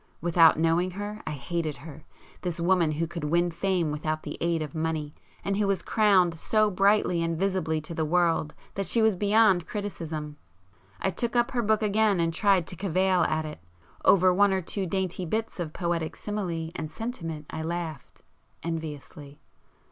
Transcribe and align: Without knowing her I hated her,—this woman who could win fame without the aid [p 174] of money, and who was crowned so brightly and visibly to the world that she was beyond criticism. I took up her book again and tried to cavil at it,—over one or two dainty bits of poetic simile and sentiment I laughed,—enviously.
Without 0.19 0.57
knowing 0.57 0.89
her 0.89 1.21
I 1.27 1.33
hated 1.33 1.77
her,—this 1.77 2.59
woman 2.59 2.89
who 2.93 3.05
could 3.05 3.23
win 3.25 3.51
fame 3.51 3.91
without 3.91 4.23
the 4.23 4.35
aid 4.41 4.61
[p 4.61 4.65
174] 4.65 4.67
of 4.67 4.83
money, 4.83 5.13
and 5.43 5.55
who 5.55 5.67
was 5.67 5.83
crowned 5.83 6.33
so 6.39 6.71
brightly 6.71 7.21
and 7.21 7.37
visibly 7.39 7.79
to 7.81 7.93
the 7.93 8.03
world 8.03 8.55
that 8.73 8.87
she 8.87 8.99
was 9.03 9.15
beyond 9.15 9.67
criticism. 9.67 10.37
I 11.01 11.11
took 11.11 11.35
up 11.35 11.51
her 11.51 11.61
book 11.61 11.83
again 11.83 12.19
and 12.19 12.33
tried 12.33 12.65
to 12.65 12.75
cavil 12.75 13.25
at 13.25 13.45
it,—over 13.45 14.33
one 14.33 14.53
or 14.53 14.61
two 14.61 14.87
dainty 14.87 15.23
bits 15.23 15.59
of 15.59 15.71
poetic 15.71 16.15
simile 16.15 16.71
and 16.75 16.89
sentiment 16.89 17.45
I 17.51 17.61
laughed,—enviously. 17.61 19.39